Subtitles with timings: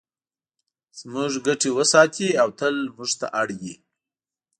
[0.99, 3.73] زموږ ګټې وساتي او تل موږ ته اړ وي.